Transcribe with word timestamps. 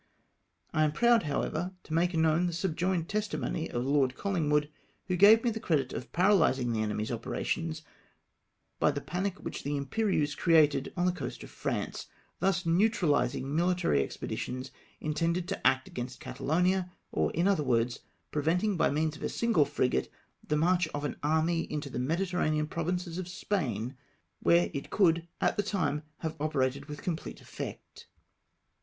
I 0.73 0.83
am 0.83 0.93
proud, 0.93 1.21
however, 1.21 1.75
to 1.83 1.93
make 1.93 2.15
known 2.15 2.47
the 2.47 2.53
subjoined 2.53 3.07
testimony 3.07 3.69
of 3.69 3.85
Lord 3.85 4.15
CoUingwood, 4.15 4.69
who 5.05 5.15
gave 5.15 5.43
me 5.43 5.51
the 5.51 5.59
credit 5.59 5.93
of 5.93 6.11
paralysing 6.11 6.73
the 6.73 6.81
enemy's 6.81 7.11
operations 7.11 7.83
by 8.79 8.89
the 8.89 8.99
panic 8.99 9.37
which 9.37 9.61
the 9.61 9.77
Imperieuse 9.77 10.33
created 10.33 10.91
on 10.97 11.05
the 11.05 11.11
coast 11.11 11.43
of 11.43 11.51
France; 11.51 12.07
thus 12.39 12.63
neutrahsing 12.63 13.43
mihtary 13.43 14.01
ex 14.03 14.17
peditions 14.17 14.71
intended 14.99 15.47
to 15.49 15.67
act 15.67 15.87
against 15.87 16.19
Catalonia, 16.19 16.91
or, 17.11 17.29
in 17.33 17.47
other 17.47 17.61
words, 17.63 17.99
preventing, 18.31 18.77
by 18.77 18.89
means 18.89 19.15
of 19.15 19.21
a 19.21 19.29
single 19.29 19.65
frigate, 19.65 20.11
the 20.47 20.57
march 20.57 20.87
of 20.95 21.05
an 21.05 21.15
army 21.21 21.71
into 21.71 21.91
the 21.91 21.99
Mediterranean 21.99 22.65
provinces 22.65 23.19
of 23.19 23.27
Spain, 23.27 23.95
where 24.39 24.71
it 24.73 24.89
could 24.89 25.27
at 25.39 25.57
the 25.57 25.61
time 25.63 26.01
have 26.21 26.35
operated 26.39 26.85
2^8 26.85 26.89
LETTER 26.89 26.89
OF 26.89 26.89
LORD 26.89 26.89
COLLIXGTVOOD, 26.89 26.89
with 26.97 27.03
complete 27.03 27.41
effect. 27.41 28.07